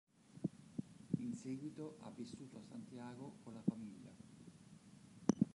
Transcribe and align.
In 1.19 1.35
seguito 1.35 1.99
ha 2.01 2.09
vissuto 2.17 2.57
a 2.57 2.63
Santiago 2.63 3.35
con 3.43 3.53
la 3.53 3.61
famiglia. 3.61 4.11